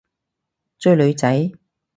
[0.79, 1.51] 追女仔？